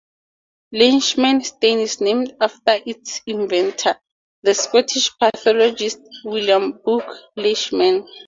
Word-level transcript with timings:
Leishman 0.71 1.43
stain 1.43 1.77
is 1.77 2.01
named 2.01 2.33
after 2.41 2.79
its 2.87 3.21
inventor, 3.27 3.99
the 4.41 4.51
Scottish 4.55 5.11
pathologist 5.19 5.99
William 6.25 6.79
Boog 6.83 7.03
Leishman. 7.35 8.07